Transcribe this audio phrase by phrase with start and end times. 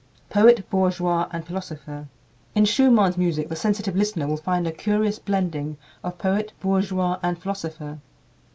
[0.31, 2.07] Poet, Bourgeois, and Philosopher.
[2.55, 7.37] In Schumann's music the sensitive listener will find a curious blending of poet, bourgeois, and
[7.37, 7.99] philosopher.